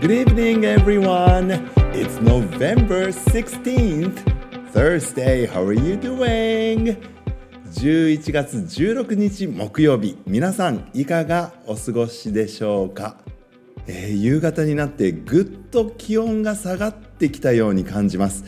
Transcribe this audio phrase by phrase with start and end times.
[0.00, 1.50] Good evening, everyone.
[1.92, 4.16] It's November 16th,
[4.72, 5.44] Thursday.
[5.44, 6.96] How are you doing?
[7.70, 13.18] 11月16日木曜日、皆さんいかがお過ごしでしょうか、
[13.86, 18.44] えー、夕方になってぐっと気温が下がってきたように感じます。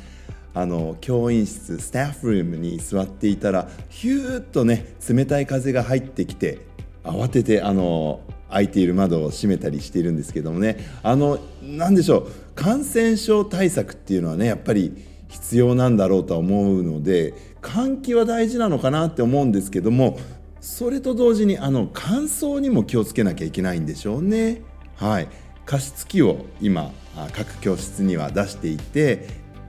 [0.55, 6.61] あの教員室スタッフルームに座っていたらヒューッとね冷たい風が入ってきて
[7.05, 8.21] 慌ててあの
[8.53, 10.79] 開いている窓を閉めたりしているんですけどもね。
[11.03, 12.32] あの何でしょう。
[12.54, 14.93] 感染症対策っていうのはねやっぱり
[15.29, 20.18] 必要なんだろうとは思うので換気は大事なのかなって思うんですけども
[20.61, 24.63] それと同時にあの乾燥にも気をつけなきゃいけないんでしょうね。
[24.96, 25.29] はい。
[25.64, 26.93] 加湿器を今
[27.32, 29.29] 各教室には出していて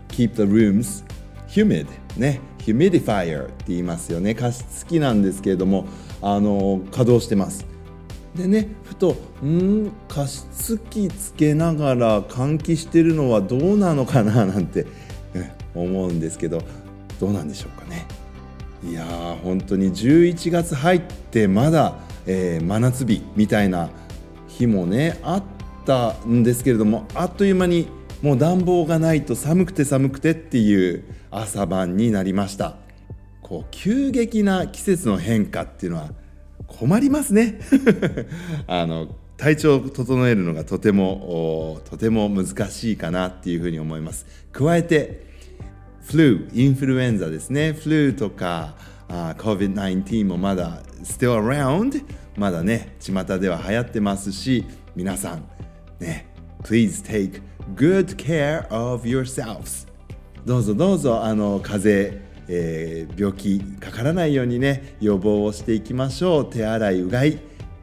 [0.09, 1.03] Keep the rooms
[1.47, 2.41] humid ね。
[2.59, 4.35] humidifier って言いますよね。
[4.35, 5.85] 加湿器なんですけれども
[6.21, 7.72] あの稼働してます。
[8.35, 14.87] でねふとうん加湿器つけながら換気してるのはどうなのかななんて
[15.75, 16.61] 思うんですけど
[17.19, 18.05] どうなんでしょうかね。
[18.85, 23.89] いやー本当に11月入ってまだ、えー、真夏日みたいな
[24.47, 25.43] 日もねあっ
[25.85, 27.87] たんですけれどもあっという間に
[28.21, 32.75] もう暖房がないと寒くて寒くてっていう朝晩になりました。
[33.41, 36.09] こう急激な季節の変化っていうのは
[36.79, 37.59] 困りますね。
[38.67, 44.25] あの体調を整えるのがとてもとても難しいかなっていうふうに思います。
[44.51, 45.23] 加えて
[46.05, 47.73] フルインフルエンザですね。
[47.73, 48.75] フルとか
[49.09, 52.03] COVID-19 もまだ still around
[52.37, 55.43] まだね巷では流行ってますし皆さん
[55.99, 56.27] ね
[56.63, 57.41] Please take
[57.75, 59.87] good care of yourselves
[60.45, 66.49] どうぞどうぞあの風邪えー、病気かからないようにね予防をしていきましょう。
[66.49, 67.39] 手洗いうがい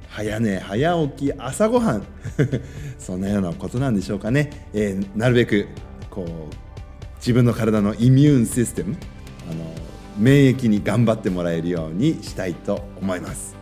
[0.08, 2.02] 早寝早起き朝ごはん。
[2.98, 5.68] そんなようなことなんでしょうかね、えー、なるべく
[6.10, 6.54] こう
[7.16, 8.96] 自分の体のイミューンシステム
[9.50, 9.64] あの
[10.18, 13.56] 免疫に頑張ってもらえるようにしたいと思います。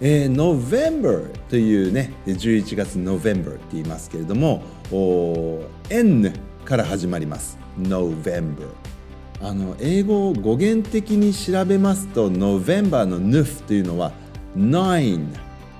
[0.00, 4.62] えー、November というね11月 November って言いますけれども
[5.90, 6.32] N
[6.64, 7.58] から始まります。
[7.78, 8.68] November
[9.40, 14.12] あの英語を語源的に調べますと November の Nuf というのは
[14.56, 15.28] 9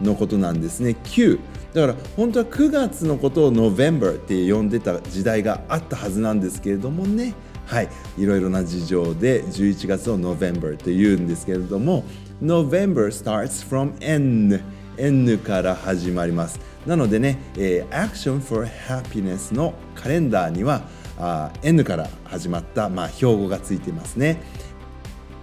[0.01, 0.97] のことなんですね。
[1.05, 1.39] 9
[1.75, 7.35] だから本当は9月のことを November って呼んでた時代があったはずなんですけれどもね。
[7.67, 7.89] はい。
[8.17, 12.05] いろいろな事情で11月を November というんですけれども
[12.43, 14.61] November starts from N
[14.97, 16.61] N から始まります。
[16.87, 20.83] なのでね、えー、Action for Happiness のカレンダーには
[21.19, 24.41] あ N から始まった、まあ、標語がついてますね。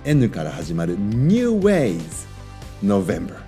[0.06, 2.28] N から始まる New Ways
[2.84, 3.46] November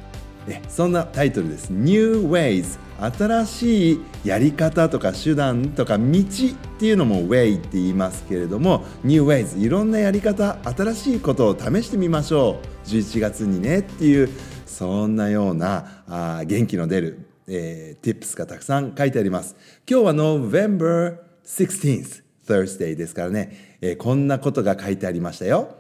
[0.70, 1.70] そんなタイトルです。
[1.70, 12.88] New Ways 新しいやり方とか手段とか道っていうのも Way って言いますけれども New Ways いろんなやり方新しいことを試してみましょう。
[12.88, 14.30] 11月にねっていう
[14.66, 19.56] そんなようなあ元気の出る、えー、Tips がたくさん書いてあります。
[19.90, 25.76] 今日は November 16th Thursday ですからね、えー、こんなことが書いてありましたよ。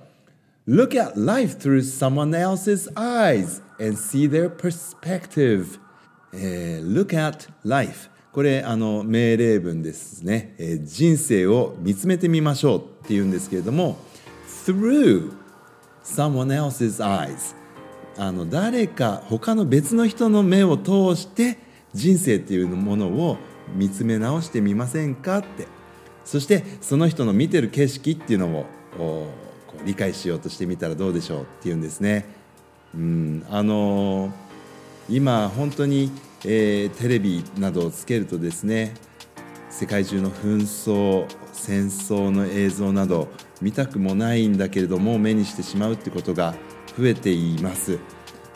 [0.67, 5.79] Look at life through someone else's eyes and see their perspective、
[6.33, 13.97] えー、Look at life これあの命令文ですね、えー、人生を見つめてみましょうっていうんですけれども
[14.65, 15.31] through
[16.03, 17.55] someone else's eyes
[18.17, 21.57] あの誰か他の別の人の目を通して
[21.93, 23.37] 人生っていうものを
[23.75, 25.67] 見つめ直してみませんかって
[26.25, 28.65] そしてその人の見てる景色っていうの
[28.99, 29.27] を
[29.85, 32.25] 理解しようとしてみたらどうでしょうっていうんですね。
[32.95, 34.31] うんあのー、
[35.09, 36.11] 今本当に、
[36.45, 38.93] えー、テレビなどをつけるとですね
[39.69, 43.27] 世界中の紛争戦争の映像など
[43.61, 46.55] 見たくもないんだけれども目にしてしまうってことが
[46.97, 47.99] 増えています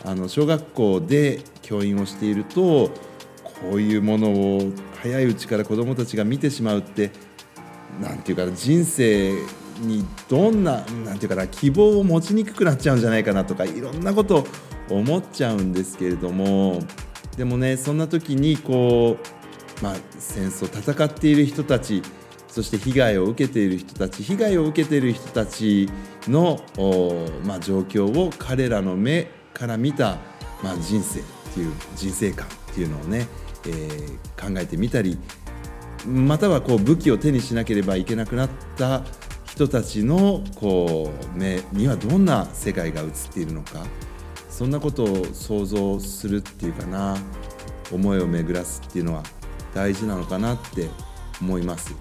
[0.05, 2.89] あの小学校で教員をしていると
[3.61, 4.71] こういうものを
[5.01, 7.11] 早いうちから子どもたちが見てしまうって
[8.01, 9.33] 何て言うか人生
[9.79, 14.45] にどんな何て言うかな希望を持ちにくくなっちゃうんじゃないかなとかいろんなこと
[14.89, 16.81] 思っちゃうんですけれども
[17.37, 19.17] でもねそんな時にこ
[19.79, 22.01] う、まあ、戦争戦っている人たち
[22.47, 25.89] そして被害を受けている人たち被害を受けている人たち
[26.27, 26.59] の、
[27.45, 30.17] まあ、状況を彼らの目から見た、
[30.61, 31.23] まあ、人生っ
[31.53, 33.27] ていう人生観っていうのをね
[33.65, 35.17] えー、考えてみたり
[36.05, 39.03] またはこう武器を手にしなければいけなくなった
[39.45, 43.83] 人たちのこう目にはどんな世界が映っているのか
[44.49, 47.17] そんなことを想像するっていうかな
[47.91, 49.23] 思いを巡らすっていうのは
[49.73, 50.89] 大事なのかなって
[51.41, 51.95] 思います。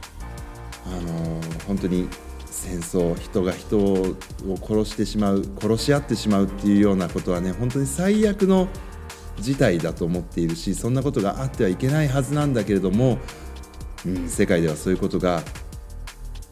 [0.86, 2.08] あのー、本当に
[2.46, 4.16] 戦争人が人を
[4.60, 8.68] 殺してしまう殺し合ってしまうっていうようなことはね本当に最悪の
[9.40, 13.18] 事態だと思っているしそんなことがあってはいけないはずなんだけれども、
[14.06, 15.42] うん、世界ではそういうことが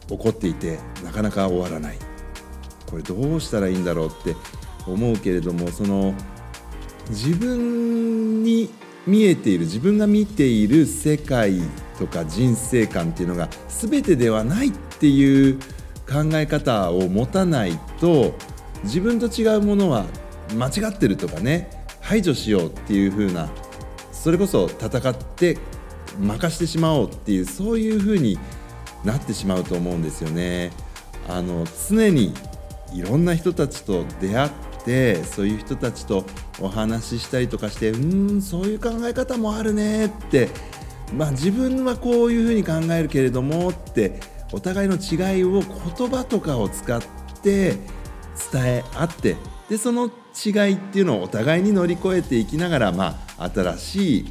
[0.07, 2.09] 起こっていてなかなか終わらない。
[2.89, 4.35] これどうしたらいいんだろうって
[4.87, 6.13] 思うけれどもその
[7.09, 8.69] 自分に
[9.05, 11.61] 見えている自分が見ている世界
[11.97, 15.59] とか人生観っていうのが全てではないっていう
[16.07, 18.33] 考え方を持たないと
[18.83, 20.05] 自分と違うものは
[20.55, 21.78] 間違ってるとかね
[22.09, 23.51] 排除しようっていう風な
[24.11, 25.59] それこそ戦って
[26.17, 28.39] 任してしまおうっていうそういう風に
[29.05, 30.71] なってしまうと思うんですよね。
[31.27, 32.33] あの常に
[32.95, 34.49] いろんな人たちと出会っ
[34.83, 36.25] てそういう人たちと
[36.59, 40.49] お話ししたりとかしてうーんそういう考え方もあるねって
[41.15, 44.19] まあ自分はこういうふうに考えるけれどもって
[44.51, 47.01] お互いの違いを言葉とかを使っ
[47.43, 47.75] て
[48.51, 49.35] 伝え合って
[49.69, 50.09] でその
[50.45, 54.25] 違いっていうのをお互いに乗り越えていきながら、まあ、新しい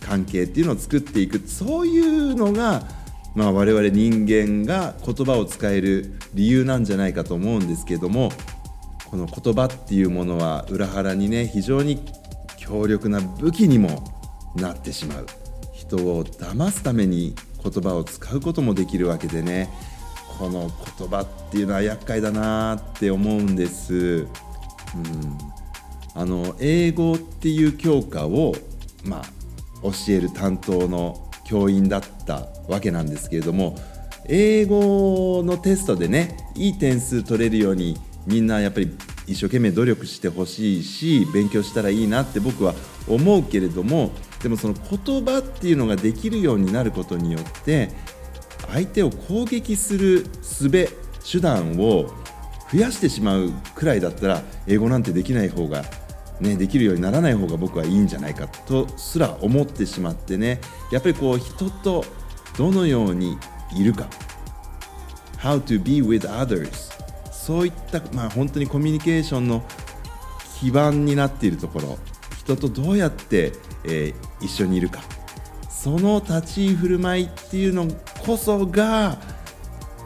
[0.00, 2.82] 関係っていうのを作っていくそういうのが、
[3.34, 8.30] まあ、我々人間が言葉を使える理由なんじゃないかと思うんですけども
[9.06, 12.04] この言葉っていうものは裏腹にね非常に
[12.58, 14.04] 強力な武器にも
[14.56, 15.26] なってしまう
[15.72, 19.70] 人を騙すために言葉を使うこともできるわけでね
[20.38, 23.94] この言葉っていうのは厄介だなって思うんです。
[23.94, 25.43] うん
[26.14, 28.54] あの英語っていう教科を、
[29.04, 29.24] まあ、
[29.82, 33.76] 教える担当の教員だったわけなんですけれども
[34.26, 38.96] 英語のテストでねいい点数取れるようにみんなやっぱり
[39.26, 42.74] 一生懸命努力してほしいし勉強したらいいなって僕は
[43.08, 44.12] 思うけれども
[44.42, 47.90] でもその言葉っていうのができるようになることによって
[48.68, 50.70] 相手を攻撃する術
[51.30, 52.06] 手段を
[52.72, 55.84] 増やしてしまうくらいだったら英語なんてできない方が
[56.40, 60.60] ね、できるようにならない方が僕はいいんじゃないかとすら思ってしまってね。
[60.90, 62.04] やっぱりこう人と
[62.58, 63.38] どのように
[63.76, 64.08] いるか。
[65.38, 66.70] How to be with others
[67.30, 69.62] そういった、まあ、本当にコミュニケーションの
[70.58, 71.98] 基盤になっているところ。
[72.38, 73.52] 人とどうやって、
[73.84, 75.02] えー、一緒にいるか。
[75.68, 77.86] その立ち居振る舞いっていうの
[78.24, 79.18] こそが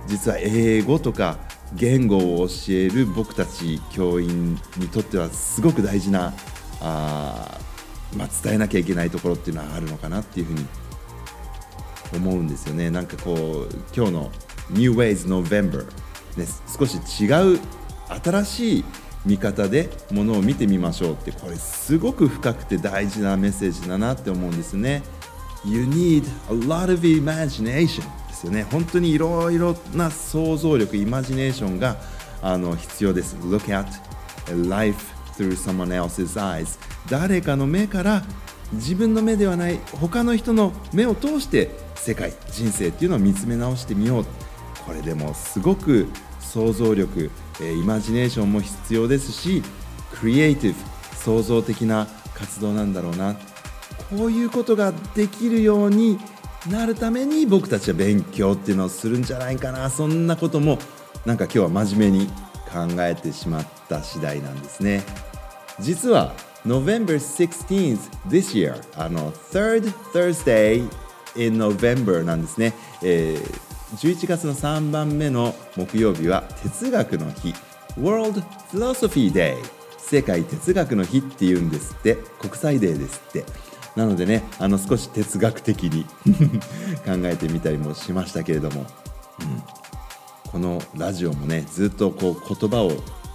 [0.08, 1.38] 実は英語とか
[1.74, 6.32] 言語を教える僕たち教員にとってはすごく大事な
[6.80, 7.58] あ、
[8.16, 10.66] まあ、伝えなきゃいけないところっていうのはあるのかなっていうふうに
[12.14, 12.90] 思うんですよね。
[12.90, 13.34] なんかこ
[13.70, 14.32] う今日の
[14.70, 15.86] New Ways November、
[16.36, 16.46] ね、
[16.78, 17.60] 少し違う
[18.22, 18.84] 新しい
[19.26, 21.32] 見方でものを見てみましょうって。
[21.32, 25.02] これすごく深くて大事なメッセージだなって思うんですね。
[25.64, 28.04] You need a lot of imagination.
[28.38, 28.62] ですよね。
[28.70, 31.96] 本当にいろいろな想像力イマジネーションが
[32.40, 33.36] あの必要です。
[33.42, 33.90] Look at
[34.68, 36.78] life through someone else's eyes
[37.10, 38.22] 誰かの目から
[38.72, 44.24] 自分の目ではない他の人の目を通して世界人生っていうのを見つめ直してみよう。
[44.86, 46.06] これでもすごく
[46.40, 47.30] 想像力
[47.60, 49.62] イマジネーションも必要ですし
[50.18, 50.78] クリエイティブ
[51.16, 53.34] 創造的な活動なんだろうな。
[54.10, 56.18] こういうことができるように
[56.66, 59.88] なるために僕たちは勉強っていうのをするんじゃないかな。
[59.90, 60.78] そんなことも
[61.24, 62.26] なんか今日は真面目に
[62.68, 65.02] 考えてしまった次第なんですね。
[65.80, 66.34] 実は
[66.66, 67.98] November 16th
[68.28, 70.80] this year あの Third Thursday
[71.36, 77.54] in November なんですね、えー、11月の3番目の木曜日は哲学の日。
[77.98, 79.56] World Philosophy Day
[79.98, 82.16] 世界哲学の日っていうんですって。
[82.40, 83.44] 国際デーですって。
[83.96, 86.04] なのでねあの少し哲学的に
[87.04, 88.86] 考えてみたりもしましたけれども、
[89.40, 89.62] うん、
[90.50, 92.92] このラジオもねずっとこう言葉を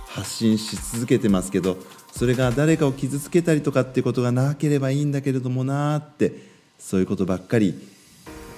[0.08, 1.78] 発信し続けてますけど
[2.12, 7.74] それが誰かを傷つけたりとかっていうことがなければいいんだけれどもなーってそういうことばっかり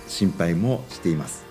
[0.07, 1.45] 心配もしています。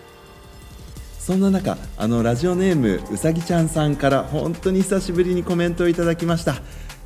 [1.18, 6.56] そんな中あのラジオネームうさぎちゃんさんから本当に久しぶりにコメントをいただきました。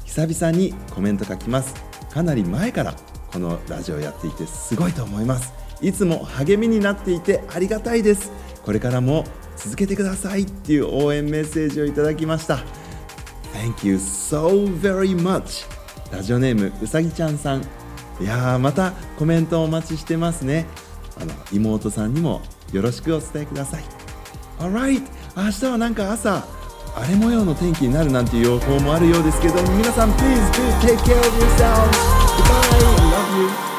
[0.05, 1.75] 久々にコメント書きます。
[2.11, 2.97] かなり前から
[3.33, 5.53] このラジオやっていてすごいと思います。
[5.81, 8.33] いつも励みになっていてありがたいです。
[8.65, 9.25] これからも
[9.57, 12.59] 続けてくださいっていう応援メッセージをいただきました。
[13.53, 15.67] Thank you so very much.
[16.13, 17.63] ラジオネームうさぎちゃんさん。
[18.21, 20.67] いやーまたコメントお待ちしてますね。
[21.21, 22.41] あの妹さんにも
[22.73, 23.85] よろしくお伝えください。
[24.59, 25.03] Alright
[25.37, 26.45] 明日はなんか朝
[26.97, 32.19] 荒れ模様の天気になるなんていう予報もあるようですけど皆さん Please do take care of yourselves.
[32.37, 33.08] Goodbye.
[33.39, 33.78] You